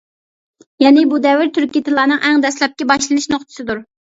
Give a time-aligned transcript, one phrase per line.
[0.83, 3.85] يەنى، بۇ دەۋر تۈركىي تىللارنىڭ ئەڭ دەسلەپكى باشلىنىش نۇقتىسىدۇر.